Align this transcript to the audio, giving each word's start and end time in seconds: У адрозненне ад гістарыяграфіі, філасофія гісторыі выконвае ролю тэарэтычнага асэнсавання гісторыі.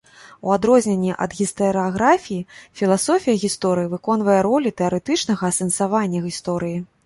У 0.45 0.51
адрозненне 0.53 1.17
ад 1.25 1.35
гістарыяграфіі, 1.41 2.47
філасофія 2.83 3.35
гісторыі 3.45 3.91
выконвае 3.95 4.41
ролю 4.51 4.69
тэарэтычнага 4.81 5.43
асэнсавання 5.55 6.27
гісторыі. 6.29 6.79